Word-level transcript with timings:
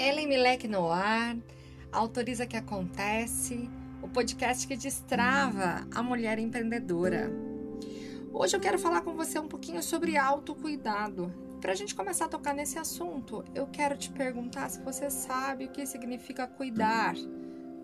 Ellen 0.00 0.26
Milek 0.26 0.66
no 0.66 0.90
ar, 0.90 1.36
autoriza 1.92 2.46
que 2.46 2.56
acontece, 2.56 3.68
o 4.00 4.08
podcast 4.08 4.66
que 4.66 4.74
destrava 4.74 5.86
a 5.94 6.02
mulher 6.02 6.38
empreendedora. 6.38 7.30
Hoje 8.32 8.56
eu 8.56 8.60
quero 8.60 8.78
falar 8.78 9.02
com 9.02 9.14
você 9.14 9.38
um 9.38 9.46
pouquinho 9.46 9.82
sobre 9.82 10.16
autocuidado. 10.16 11.30
Para 11.60 11.72
a 11.72 11.74
gente 11.74 11.94
começar 11.94 12.24
a 12.24 12.28
tocar 12.28 12.54
nesse 12.54 12.78
assunto, 12.78 13.44
eu 13.54 13.66
quero 13.66 13.94
te 13.94 14.08
perguntar 14.08 14.70
se 14.70 14.80
você 14.80 15.10
sabe 15.10 15.66
o 15.66 15.70
que 15.70 15.84
significa 15.84 16.46
cuidar 16.46 17.14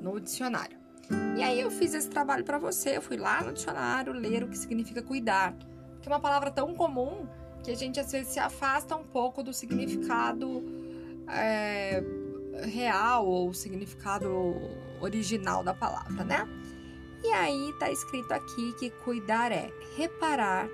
no 0.01 0.19
dicionário. 0.19 0.79
E 1.37 1.43
aí 1.43 1.61
eu 1.61 1.71
fiz 1.71 1.93
esse 1.93 2.09
trabalho 2.09 2.45
para 2.45 2.57
você, 2.57 2.97
eu 2.97 3.03
fui 3.03 3.19
lá 3.19 3.43
no 3.43 3.53
dicionário 3.53 4.15
ler 4.15 4.43
o 4.43 4.49
que 4.49 4.57
significa 4.57 5.03
cuidar, 5.03 5.55
que 6.01 6.09
é 6.09 6.11
uma 6.11 6.19
palavra 6.19 6.51
tão 6.51 6.75
comum 6.75 7.29
que 7.63 7.71
a 7.71 7.77
gente 7.77 8.01
às 8.01 8.11
vezes 8.11 8.33
se 8.33 8.41
afasta 8.41 8.97
um 8.97 9.05
pouco 9.05 9.43
do 9.43 9.53
significado 9.53 10.76
é, 11.29 12.03
real 12.65 13.27
ou 13.27 13.53
significado 13.53 14.29
original 15.01 15.63
da 15.63 15.75
palavra, 15.75 16.25
né? 16.25 16.49
E 17.23 17.29
aí 17.33 17.75
tá 17.79 17.91
escrito 17.91 18.33
aqui 18.33 18.73
que 18.79 18.91
cuidar 18.91 19.51
é 19.51 19.71
reparar, 19.97 20.69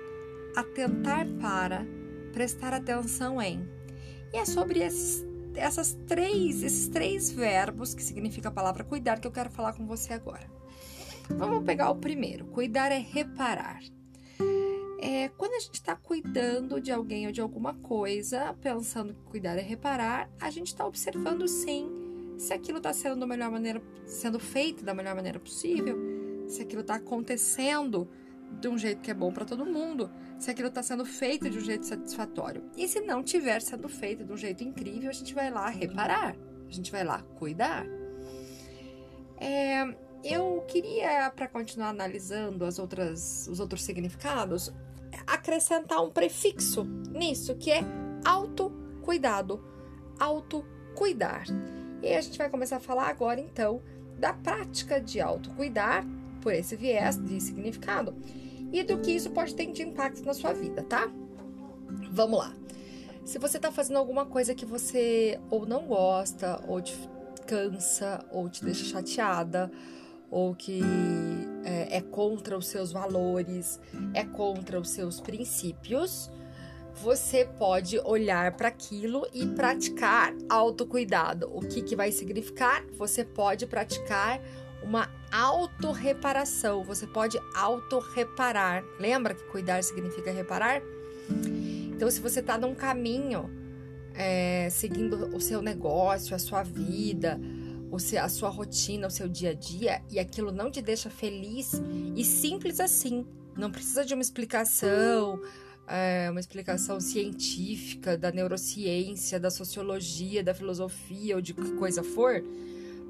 atentar 0.55 1.25
para, 1.41 1.85
prestar 2.31 2.73
atenção 2.73 3.41
em. 3.41 3.67
E 4.31 4.37
é 4.37 4.45
sobre 4.45 4.79
esses, 4.79 5.25
essas 5.55 5.93
três, 6.07 6.63
esses 6.63 6.87
três 6.87 7.31
verbos 7.31 7.93
que 7.93 8.03
significa 8.03 8.49
a 8.49 8.51
palavra 8.51 8.83
cuidar 8.83 9.19
que 9.19 9.27
eu 9.27 9.31
quero 9.31 9.49
falar 9.49 9.73
com 9.73 9.85
você 9.85 10.13
agora. 10.13 10.47
Vamos 11.29 11.63
pegar 11.63 11.89
o 11.89 11.95
primeiro. 11.95 12.45
Cuidar 12.45 12.91
é 12.91 12.99
reparar. 12.99 13.79
É, 15.05 15.27
quando 15.37 15.53
a 15.55 15.59
gente 15.59 15.73
está 15.73 15.97
cuidando 15.97 16.79
de 16.79 16.89
alguém 16.89 17.27
ou 17.27 17.33
de 17.33 17.41
alguma 17.41 17.73
coisa, 17.73 18.55
pensando 18.61 19.13
que 19.13 19.21
cuidar 19.23 19.57
é 19.57 19.61
reparar, 19.61 20.29
a 20.39 20.49
gente 20.49 20.67
está 20.67 20.85
observando 20.85 21.45
sim 21.45 21.91
se 22.37 22.53
aquilo 22.53 22.77
está 22.77 22.93
sendo 22.93 23.19
da 23.19 23.27
melhor 23.27 23.51
maneira, 23.51 23.81
sendo 24.05 24.39
feito 24.39 24.85
da 24.85 24.93
melhor 24.93 25.13
maneira 25.13 25.37
possível, 25.41 25.97
se 26.47 26.61
aquilo 26.61 26.79
está 26.79 26.95
acontecendo 26.95 28.07
de 28.61 28.69
um 28.69 28.77
jeito 28.77 29.01
que 29.01 29.11
é 29.11 29.13
bom 29.13 29.29
para 29.33 29.43
todo 29.43 29.65
mundo, 29.65 30.09
se 30.39 30.49
aquilo 30.49 30.69
está 30.69 30.81
sendo 30.81 31.05
feito 31.05 31.49
de 31.49 31.57
um 31.57 31.61
jeito 31.61 31.85
satisfatório. 31.85 32.63
E 32.77 32.87
se 32.87 33.01
não 33.01 33.19
estiver 33.19 33.61
sendo 33.61 33.89
feito 33.89 34.23
de 34.23 34.31
um 34.31 34.37
jeito 34.37 34.63
incrível, 34.63 35.09
a 35.09 35.13
gente 35.13 35.33
vai 35.33 35.51
lá 35.51 35.67
reparar, 35.67 36.33
a 36.65 36.71
gente 36.71 36.89
vai 36.89 37.03
lá 37.03 37.21
cuidar. 37.37 37.85
É, 39.35 39.83
eu 40.23 40.63
queria, 40.65 41.29
para 41.29 41.49
continuar 41.49 41.89
analisando 41.89 42.63
as 42.63 42.79
outras, 42.79 43.49
os 43.49 43.59
outros 43.59 43.83
significados, 43.83 44.71
acrescentar 45.25 46.01
um 46.03 46.09
prefixo 46.09 46.83
nisso, 47.11 47.55
que 47.55 47.71
é 47.71 47.81
autocuidado, 48.25 49.63
autocuidar. 50.19 51.45
E 52.01 52.13
a 52.13 52.21
gente 52.21 52.37
vai 52.37 52.49
começar 52.49 52.77
a 52.77 52.81
falar 52.81 53.07
agora 53.07 53.39
então 53.39 53.81
da 54.17 54.33
prática 54.33 55.01
de 55.01 55.19
autocuidar, 55.19 56.05
por 56.41 56.53
esse 56.53 56.75
viés 56.75 57.17
de 57.17 57.39
significado, 57.39 58.13
e 58.71 58.83
do 58.83 58.99
que 58.99 59.11
isso 59.11 59.29
pode 59.31 59.55
ter 59.55 59.71
de 59.71 59.81
impacto 59.81 60.23
na 60.25 60.33
sua 60.33 60.53
vida, 60.53 60.83
tá? 60.83 61.09
Vamos 62.11 62.39
lá. 62.39 62.53
Se 63.23 63.39
você 63.39 63.57
tá 63.57 63.71
fazendo 63.71 63.97
alguma 63.97 64.25
coisa 64.25 64.53
que 64.53 64.65
você 64.65 65.39
ou 65.49 65.65
não 65.65 65.87
gosta, 65.87 66.61
ou 66.67 66.81
te 66.81 66.93
cansa, 67.47 68.25
ou 68.31 68.49
te 68.49 68.63
deixa 68.63 68.83
chateada, 68.83 69.71
ou 70.29 70.53
que 70.53 70.81
é, 71.63 71.97
é 71.97 72.01
contra 72.01 72.57
os 72.57 72.67
seus 72.67 72.91
valores, 72.91 73.79
é 74.13 74.23
contra 74.23 74.79
os 74.79 74.89
seus 74.89 75.19
princípios, 75.19 76.31
você 76.95 77.45
pode 77.45 77.99
olhar 77.99 78.55
para 78.55 78.67
aquilo 78.67 79.25
e 79.33 79.45
praticar 79.47 80.33
autocuidado. 80.47 81.49
O 81.53 81.59
que, 81.61 81.81
que 81.81 81.95
vai 81.95 82.11
significar? 82.11 82.85
Você 82.97 83.25
pode 83.25 83.65
praticar 83.65 84.39
uma 84.83 85.09
autorreparação, 85.31 86.83
você 86.83 87.07
pode 87.07 87.39
autorreparar. 87.55 88.83
Lembra 88.99 89.33
que 89.33 89.43
cuidar 89.45 89.83
significa 89.83 90.31
reparar? 90.31 90.81
Então, 91.95 92.11
se 92.11 92.19
você 92.19 92.41
está 92.41 92.57
num 92.57 92.75
caminho, 92.75 93.49
é, 94.13 94.67
seguindo 94.69 95.35
o 95.35 95.39
seu 95.39 95.61
negócio, 95.61 96.35
a 96.35 96.39
sua 96.39 96.61
vida, 96.61 97.39
a 98.19 98.29
sua 98.29 98.49
rotina, 98.49 99.07
o 99.07 99.11
seu 99.11 99.27
dia 99.27 99.51
a 99.51 99.53
dia 99.53 100.01
e 100.09 100.19
aquilo 100.19 100.51
não 100.51 100.71
te 100.71 100.81
deixa 100.81 101.09
feliz 101.09 101.73
e 102.15 102.23
simples 102.23 102.79
assim. 102.79 103.25
Não 103.55 103.71
precisa 103.71 104.03
de 104.03 104.13
uma 104.13 104.21
explicação, 104.21 105.39
é, 105.87 106.27
uma 106.29 106.39
explicação 106.39 106.99
científica 106.99 108.17
da 108.17 108.31
neurociência, 108.31 109.39
da 109.39 109.51
sociologia, 109.51 110.43
da 110.43 110.53
filosofia 110.53 111.35
ou 111.35 111.41
de 111.41 111.53
que 111.53 111.71
coisa 111.73 112.03
for, 112.03 112.43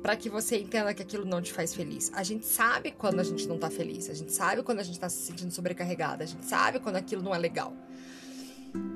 para 0.02 0.18
que 0.18 0.30
você 0.30 0.58
entenda 0.58 0.94
que 0.94 1.02
aquilo 1.02 1.24
não 1.24 1.42
te 1.42 1.54
faz 1.54 1.74
feliz. 1.74 2.12
A 2.14 2.24
gente 2.24 2.46
sabe 2.46 2.92
quando 2.92 3.22
a 3.22 3.24
gente 3.24 3.48
não 3.48 3.58
tá 3.58 3.70
feliz, 3.70 4.10
a 4.10 4.14
gente 4.14 4.34
sabe 4.34 4.64
quando 4.64 4.80
a 4.80 4.84
gente 4.84 5.00
tá 5.00 5.08
se 5.08 5.26
sentindo 5.26 5.52
sobrecarregada, 5.52 6.26
a 6.26 6.28
gente 6.28 6.46
sabe 6.46 6.80
quando 6.80 6.98
aquilo 6.98 7.22
não 7.22 7.34
é 7.34 7.38
legal. 7.38 7.74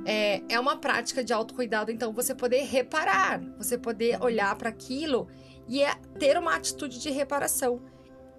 É, 0.06 0.42
é 0.50 0.60
uma 0.60 0.78
prática 0.78 1.24
de 1.24 1.32
autocuidado, 1.32 1.92
então 1.92 2.12
você 2.12 2.34
poder 2.34 2.64
reparar, 2.64 3.40
você 3.58 3.78
poder 3.78 4.22
olhar 4.22 4.56
para 4.56 4.70
aquilo 4.70 5.30
e 5.68 5.84
é 5.84 5.96
ter 6.20 6.38
uma 6.38 6.56
atitude 6.56 7.00
de 7.00 7.10
reparação. 7.10 7.82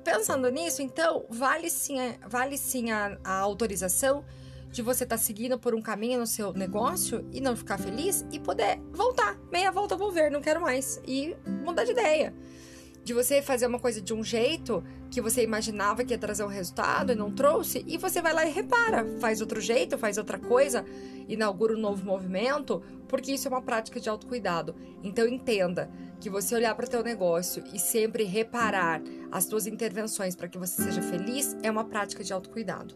Pensando 0.05 0.49
nisso, 0.51 0.81
então, 0.81 1.27
vale 1.29 1.69
sim, 1.69 1.97
vale 2.27 2.57
sim 2.57 2.91
a, 2.91 3.19
a 3.23 3.39
autorização 3.39 4.25
de 4.71 4.83
você 4.83 5.05
estar 5.05 5.17
tá 5.17 5.23
seguindo 5.23 5.59
por 5.59 5.75
um 5.75 5.83
caminho 5.83 6.21
no 6.21 6.27
seu 6.27 6.53
negócio 6.53 7.27
e 7.33 7.41
não 7.41 7.57
ficar 7.57 7.79
feliz 7.79 8.25
e 8.31 8.39
poder 8.39 8.81
voltar. 8.93 9.39
Meia 9.51 9.71
volta, 9.71 9.97
vou 9.97 10.11
ver, 10.11 10.31
não 10.31 10.41
quero 10.41 10.61
mais. 10.61 11.01
E 11.07 11.37
mudar 11.65 11.85
de 11.85 11.93
ideia 11.93 12.35
de 13.09 13.15
você 13.15 13.41
fazer 13.41 13.67
uma 13.67 13.79
coisa 13.79 14.03
de 14.03 14.13
um 14.13 14.23
jeito 14.23 14.85
que 15.11 15.19
você 15.19 15.43
imaginava 15.43 16.05
que 16.05 16.13
ia 16.13 16.19
trazer 16.19 16.45
um 16.45 16.49
resultado 16.49 17.11
e 17.11 17.15
não 17.15 17.33
trouxe, 17.33 17.83
e 17.87 17.97
você 17.97 18.21
vai 18.21 18.35
lá 18.35 18.45
e 18.45 18.51
repara, 18.51 19.07
faz 19.19 19.41
outro 19.41 19.63
jeito, 19.63 19.97
faz 19.97 20.19
outra 20.19 20.39
coisa, 20.39 20.85
inaugura 21.27 21.75
um 21.75 21.81
novo 21.81 22.05
movimento, 22.05 22.83
porque 23.09 23.33
isso 23.33 23.49
é 23.49 23.51
uma 23.51 23.63
prática 23.63 23.99
de 23.99 24.11
autocuidado. 24.11 24.77
Então 25.03 25.27
entenda 25.27 25.91
que 26.21 26.29
você 26.29 26.55
olhar 26.55 26.75
para 26.75 26.87
o 26.87 26.89
teu 26.89 27.03
negócio 27.03 27.63
e 27.73 27.79
sempre 27.79 28.25
reparar 28.25 29.01
as 29.31 29.47
tuas 29.47 29.67
intervenções 29.67 30.35
para 30.35 30.49
que 30.49 30.59
você 30.59 30.83
seja 30.83 31.03
feliz 31.03 31.57
é 31.63 31.71
uma 31.71 31.85
prática 31.85 32.25
de 32.25 32.33
autocuidado. 32.33 32.95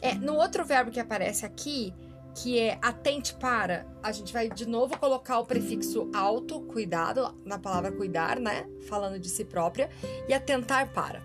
É, 0.00 0.14
no 0.14 0.34
outro 0.34 0.64
verbo 0.64 0.90
que 0.90 0.98
aparece 0.98 1.46
aqui, 1.46 1.94
que 2.34 2.58
é 2.58 2.78
atente 2.80 3.34
para, 3.34 3.86
a 4.02 4.10
gente 4.10 4.32
vai 4.32 4.48
de 4.48 4.66
novo 4.66 4.98
colocar 4.98 5.38
o 5.38 5.44
prefixo 5.44 6.10
auto, 6.14 6.60
cuidado, 6.62 7.34
na 7.44 7.58
palavra 7.58 7.92
cuidar, 7.92 8.40
né? 8.40 8.66
Falando 8.88 9.18
de 9.18 9.28
si 9.28 9.44
própria, 9.44 9.90
e 10.26 10.32
atentar 10.32 10.92
para. 10.92 11.22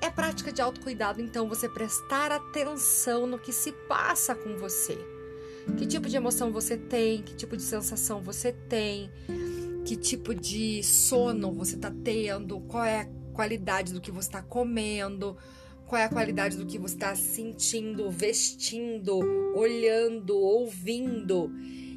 É 0.00 0.10
prática 0.10 0.52
de 0.52 0.60
autocuidado, 0.60 1.20
então, 1.20 1.48
você 1.48 1.68
prestar 1.68 2.30
atenção 2.30 3.26
no 3.26 3.38
que 3.38 3.52
se 3.52 3.72
passa 3.88 4.34
com 4.34 4.56
você. 4.56 4.98
Que 5.76 5.86
tipo 5.86 6.08
de 6.08 6.16
emoção 6.16 6.52
você 6.52 6.76
tem, 6.76 7.22
que 7.22 7.34
tipo 7.34 7.56
de 7.56 7.62
sensação 7.62 8.20
você 8.20 8.52
tem, 8.52 9.10
que 9.88 9.96
tipo 9.96 10.34
de 10.34 10.82
sono 10.82 11.50
você 11.50 11.74
está 11.74 11.90
tendo, 12.04 12.60
qual 12.60 12.84
é 12.84 13.00
a 13.00 13.08
qualidade 13.32 13.94
do 13.94 14.02
que 14.02 14.10
você 14.10 14.28
está 14.28 14.42
comendo, 14.42 15.34
qual 15.86 15.98
é 15.98 16.04
a 16.04 16.10
qualidade 16.10 16.58
do 16.58 16.66
que 16.66 16.76
você 16.76 16.92
está 16.92 17.14
sentindo, 17.14 18.10
vestindo, 18.10 19.18
olhando, 19.56 20.36
ouvindo. 20.36 21.50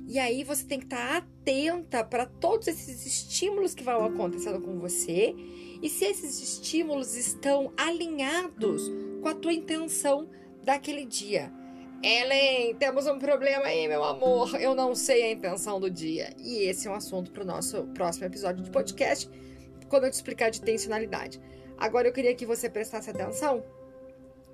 E 0.08 0.18
aí 0.18 0.42
você 0.46 0.64
tem 0.64 0.80
que 0.80 0.86
estar 0.86 1.06
tá 1.06 1.18
atenta 1.18 2.02
para 2.02 2.26
todos 2.26 2.70
esses 2.70 3.06
estímulos 3.06 3.76
que 3.76 3.84
vão 3.84 4.06
acontecendo 4.06 4.62
com 4.62 4.80
você 4.80 5.36
e 5.82 5.90
se 5.90 6.06
esses 6.06 6.42
estímulos 6.42 7.18
estão 7.18 7.74
alinhados 7.76 8.90
com 9.22 9.28
a 9.28 9.36
tua 9.36 9.52
intenção 9.52 10.30
daquele 10.64 11.04
dia. 11.04 11.52
Ellen, 12.04 12.74
temos 12.76 13.06
um 13.06 13.20
problema 13.20 13.66
aí, 13.66 13.88
meu 13.88 14.04
amor. 14.04 14.60
Eu 14.60 14.74
não 14.74 14.96
sei 14.96 15.24
a 15.24 15.32
intenção 15.32 15.80
do 15.80 15.90
dia. 15.90 16.34
E 16.40 16.64
esse 16.64 16.88
é 16.88 16.92
um 16.92 16.96
assunto 16.96 17.32
para 17.32 17.44
o 17.44 17.46
nosso 17.46 17.84
próximo 17.94 18.26
episódio 18.26 18.64
de 18.64 18.72
podcast, 18.72 19.30
quando 19.88 20.06
eu 20.06 20.10
te 20.10 20.14
explicar 20.14 20.50
de 20.50 20.62
tensionalidade. 20.62 21.40
Agora 21.78 22.08
eu 22.08 22.14
queria 22.14 22.34
que 22.34 22.46
você 22.46 22.70
prestasse 22.70 23.10
atenção 23.10 23.64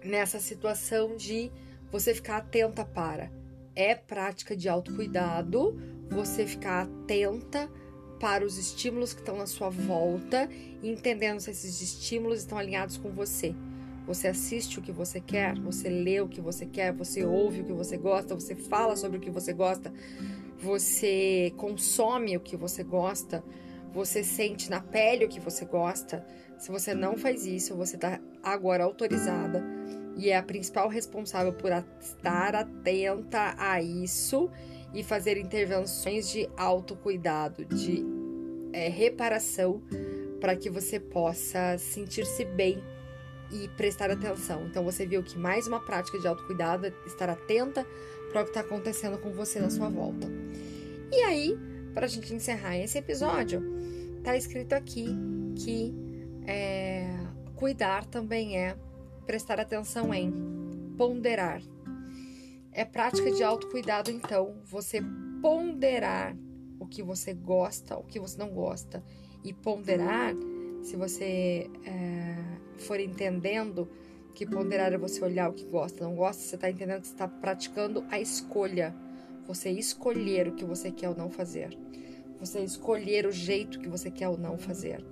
nessa 0.03 0.39
situação 0.39 1.15
de 1.15 1.49
você 1.89 2.13
ficar 2.13 2.37
atenta 2.37 2.83
para. 2.83 3.31
É 3.73 3.95
prática 3.95 4.55
de 4.55 4.67
autocuidado, 4.67 5.79
você 6.09 6.45
ficar 6.45 6.83
atenta 6.83 7.71
para 8.19 8.43
os 8.43 8.57
estímulos 8.57 9.13
que 9.13 9.21
estão 9.21 9.37
na 9.37 9.45
sua 9.45 9.69
volta, 9.69 10.49
entendendo 10.83 11.39
se 11.39 11.51
esses 11.51 11.81
estímulos 11.81 12.39
estão 12.39 12.57
alinhados 12.57 12.97
com 12.97 13.09
você. 13.11 13.55
Você 14.07 14.29
assiste 14.29 14.79
o 14.79 14.81
que 14.81 14.91
você 14.91 15.19
quer, 15.19 15.59
você 15.59 15.89
lê 15.89 16.21
o 16.21 16.29
que 16.29 16.39
você 16.39 16.65
quer, 16.65 16.93
você 16.93 17.25
ouve 17.25 17.59
o 17.59 17.65
que 17.65 17.73
você 17.73 17.97
gosta, 17.97 18.33
você 18.33 18.55
fala 18.55 18.95
sobre 18.95 19.17
o 19.17 19.21
que 19.21 19.29
você 19.29 19.51
gosta, 19.51 19.93
você 20.57 21.53
consome 21.57 22.37
o 22.37 22.39
que 22.39 22.55
você 22.55 22.83
gosta, 22.83 23.43
você 23.93 24.23
sente 24.23 24.69
na 24.69 24.79
pele 24.79 25.25
o 25.25 25.27
que 25.27 25.41
você 25.41 25.65
gosta. 25.65 26.25
Se 26.57 26.71
você 26.71 26.93
não 26.93 27.17
faz 27.17 27.45
isso, 27.45 27.75
você 27.75 27.97
está 27.97 28.17
agora 28.41 28.85
autorizada 28.85 29.61
e 30.15 30.29
é 30.29 30.37
a 30.37 30.41
principal 30.41 30.87
responsável 30.87 31.51
por 31.51 31.71
estar 31.99 32.55
atenta 32.55 33.55
a 33.57 33.81
isso 33.81 34.49
e 34.93 35.03
fazer 35.03 35.37
intervenções 35.37 36.31
de 36.31 36.49
autocuidado, 36.55 37.65
de 37.65 38.05
é, 38.71 38.87
reparação 38.87 39.81
para 40.39 40.55
que 40.55 40.69
você 40.69 40.97
possa 40.97 41.77
sentir-se 41.77 42.45
bem 42.45 42.81
e 43.51 43.67
prestar 43.69 44.11
atenção. 44.11 44.65
Então 44.65 44.83
você 44.83 45.05
viu 45.05 45.23
que 45.23 45.37
mais 45.37 45.67
uma 45.67 45.79
prática 45.79 46.19
de 46.19 46.27
autocuidado 46.27 46.85
é 46.85 46.93
estar 47.05 47.29
atenta 47.29 47.85
para 48.31 48.41
o 48.41 48.43
que 48.43 48.49
está 48.49 48.61
acontecendo 48.61 49.17
com 49.17 49.31
você 49.31 49.59
na 49.59 49.69
sua 49.69 49.89
volta. 49.89 50.27
E 51.11 51.21
aí, 51.21 51.57
para 51.93 52.05
a 52.05 52.09
gente 52.09 52.33
encerrar 52.33 52.77
esse 52.77 52.97
episódio, 52.97 53.61
tá 54.23 54.35
escrito 54.35 54.73
aqui 54.73 55.07
que 55.55 55.93
é, 56.45 57.07
cuidar 57.55 58.05
também 58.05 58.57
é 58.57 58.77
prestar 59.25 59.59
atenção 59.59 60.13
em 60.13 60.31
ponderar. 60.97 61.61
É 62.71 62.85
prática 62.85 63.31
de 63.31 63.43
autocuidado, 63.43 64.11
então, 64.11 64.55
você 64.63 65.01
ponderar 65.41 66.35
o 66.79 66.85
que 66.85 67.01
você 67.01 67.33
gosta, 67.33 67.97
o 67.97 68.03
que 68.03 68.19
você 68.19 68.37
não 68.37 68.49
gosta. 68.49 69.03
E 69.43 69.53
ponderar, 69.53 70.33
se 70.87 70.95
você 70.95 71.69
é, 71.85 72.35
for 72.77 72.97
entendendo 72.97 73.89
que 74.33 74.45
ponderar 74.45 74.93
é 74.93 74.97
você 74.97 75.21
olhar 75.21 75.49
o 75.49 75.53
que 75.53 75.65
gosta, 75.65 76.05
não 76.05 76.15
gosta, 76.15 76.41
você 76.41 76.55
está 76.55 76.69
entendendo 76.69 77.01
que 77.01 77.07
está 77.07 77.27
praticando 77.27 78.05
a 78.09 78.21
escolha. 78.21 78.95
Você 79.47 79.69
escolher 79.69 80.47
o 80.47 80.53
que 80.53 80.63
você 80.63 80.89
quer 80.89 81.09
ou 81.09 81.15
não 81.15 81.29
fazer. 81.29 81.77
Você 82.39 82.61
escolher 82.61 83.25
o 83.25 83.33
jeito 83.33 83.81
que 83.81 83.89
você 83.89 84.09
quer 84.09 84.29
ou 84.29 84.37
não 84.37 84.57
fazer. 84.57 85.03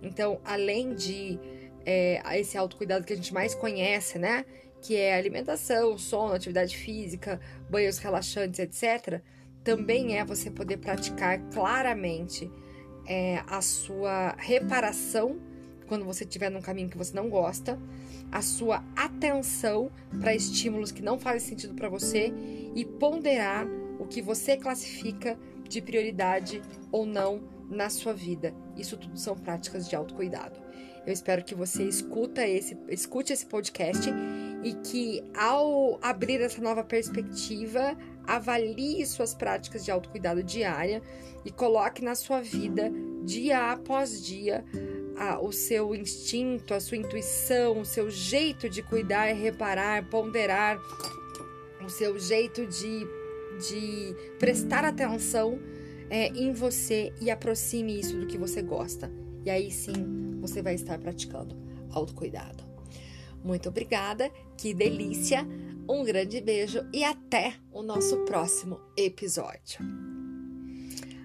Então, 0.00 0.40
além 0.44 0.94
de 0.94 1.40
é, 1.84 2.22
esse 2.38 2.56
autocuidado 2.56 3.04
que 3.04 3.12
a 3.12 3.16
gente 3.16 3.34
mais 3.34 3.52
conhece, 3.52 4.20
né? 4.20 4.44
Que 4.80 4.94
é 4.94 5.16
alimentação, 5.16 5.98
sono, 5.98 6.34
atividade 6.34 6.76
física, 6.76 7.40
banhos 7.68 7.98
relaxantes, 7.98 8.60
etc. 8.60 9.20
Também 9.64 10.18
é 10.18 10.24
você 10.24 10.52
poder 10.52 10.76
praticar 10.76 11.40
claramente 11.50 12.48
é, 13.06 13.42
a 13.46 13.60
sua 13.60 14.34
reparação 14.38 15.38
quando 15.86 16.04
você 16.04 16.24
estiver 16.24 16.50
num 16.50 16.60
caminho 16.60 16.88
que 16.88 16.98
você 16.98 17.14
não 17.14 17.28
gosta, 17.28 17.78
a 18.30 18.42
sua 18.42 18.84
atenção 18.96 19.90
para 20.20 20.34
estímulos 20.34 20.90
que 20.90 21.02
não 21.02 21.18
fazem 21.18 21.48
sentido 21.48 21.74
para 21.74 21.88
você 21.88 22.32
e 22.74 22.84
ponderar 22.84 23.66
o 23.98 24.06
que 24.06 24.20
você 24.20 24.56
classifica 24.56 25.38
de 25.68 25.80
prioridade 25.80 26.60
ou 26.90 27.06
não 27.06 27.42
na 27.70 27.88
sua 27.88 28.12
vida. 28.12 28.54
Isso 28.76 28.96
tudo 28.96 29.18
são 29.18 29.36
práticas 29.36 29.88
de 29.88 29.96
autocuidado. 29.96 30.60
Eu 31.06 31.12
espero 31.12 31.44
que 31.44 31.54
você 31.54 31.84
escuta 31.84 32.46
esse, 32.46 32.76
escute 32.88 33.32
esse 33.32 33.46
podcast 33.46 34.10
e 34.64 34.72
que 34.74 35.22
ao 35.36 36.00
abrir 36.02 36.40
essa 36.40 36.60
nova 36.60 36.82
perspectiva, 36.82 37.96
avalie 38.26 39.04
suas 39.06 39.34
práticas 39.34 39.84
de 39.84 39.90
autocuidado 39.90 40.42
diária 40.42 41.02
e 41.44 41.50
coloque 41.50 42.02
na 42.02 42.14
sua 42.14 42.40
vida, 42.40 42.90
dia 43.22 43.72
após 43.72 44.24
dia, 44.24 44.64
a, 45.16 45.40
o 45.40 45.52
seu 45.52 45.94
instinto, 45.94 46.74
a 46.74 46.80
sua 46.80 46.96
intuição, 46.96 47.80
o 47.80 47.84
seu 47.84 48.10
jeito 48.10 48.68
de 48.68 48.82
cuidar, 48.82 49.32
reparar, 49.32 50.08
ponderar, 50.08 50.78
o 51.84 51.88
seu 51.88 52.18
jeito 52.18 52.66
de, 52.66 53.06
de 53.68 54.14
prestar 54.38 54.84
atenção 54.84 55.58
é, 56.10 56.28
em 56.28 56.52
você 56.52 57.12
e 57.20 57.30
aproxime 57.30 57.98
isso 57.98 58.16
do 58.16 58.26
que 58.26 58.36
você 58.36 58.60
gosta. 58.60 59.10
E 59.44 59.50
aí 59.50 59.70
sim 59.70 60.38
você 60.40 60.60
vai 60.60 60.74
estar 60.74 60.98
praticando 60.98 61.56
autocuidado. 61.90 62.64
Muito 63.42 63.68
obrigada, 63.68 64.30
que 64.56 64.74
delícia! 64.74 65.46
Um 65.88 66.04
grande 66.04 66.40
beijo 66.40 66.84
e 66.92 67.04
até 67.04 67.54
o 67.72 67.82
nosso 67.82 68.18
próximo 68.24 68.80
episódio. 68.96 69.78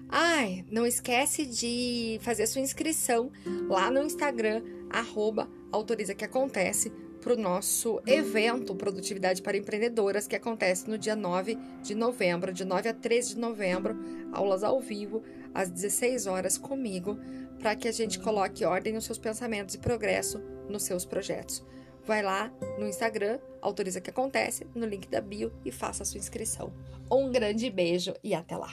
Ai, 0.08 0.64
não 0.70 0.86
esquece 0.86 1.44
de 1.44 2.18
fazer 2.22 2.46
sua 2.46 2.60
inscrição 2.60 3.32
lá 3.68 3.90
no 3.90 4.02
Instagram, 4.02 4.62
arroba 4.88 5.48
autoriza 5.72 6.14
que 6.14 6.24
acontece, 6.24 6.92
para 7.22 7.34
o 7.34 7.36
nosso 7.36 8.00
evento 8.04 8.74
Produtividade 8.74 9.42
para 9.42 9.56
Empreendedoras, 9.56 10.26
que 10.26 10.36
acontece 10.36 10.90
no 10.90 10.98
dia 10.98 11.14
9 11.14 11.56
de 11.82 11.94
novembro, 11.94 12.52
de 12.52 12.64
9 12.64 12.88
a 12.88 12.94
13 12.94 13.34
de 13.34 13.40
novembro, 13.40 13.96
aulas 14.32 14.64
ao 14.64 14.80
vivo, 14.80 15.22
às 15.54 15.70
16 15.70 16.26
horas 16.26 16.58
comigo, 16.58 17.16
para 17.58 17.76
que 17.76 17.86
a 17.86 17.92
gente 17.92 18.18
coloque 18.18 18.64
ordem 18.64 18.92
nos 18.92 19.04
seus 19.04 19.18
pensamentos 19.18 19.76
e 19.76 19.78
progresso 19.78 20.40
nos 20.68 20.82
seus 20.82 21.04
projetos. 21.04 21.64
Vai 22.04 22.22
lá 22.22 22.52
no 22.78 22.86
Instagram, 22.86 23.38
autoriza 23.60 24.00
que 24.00 24.10
acontece, 24.10 24.66
no 24.74 24.86
link 24.86 25.08
da 25.08 25.20
bio 25.20 25.52
e 25.64 25.70
faça 25.70 26.02
a 26.02 26.06
sua 26.06 26.18
inscrição. 26.18 26.72
Um 27.10 27.30
grande 27.30 27.70
beijo 27.70 28.14
e 28.22 28.34
até 28.34 28.56
lá! 28.56 28.72